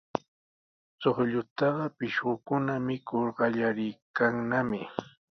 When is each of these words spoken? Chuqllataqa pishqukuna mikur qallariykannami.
Chuqllataqa 0.99 1.85
pishqukuna 1.97 2.73
mikur 2.87 3.27
qallariykannami. 3.37 4.81